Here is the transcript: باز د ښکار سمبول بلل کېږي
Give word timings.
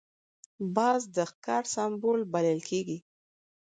باز 0.75 1.01
د 1.15 1.17
ښکار 1.31 1.63
سمبول 1.75 2.19
بلل 2.33 2.59
کېږي 2.69 2.97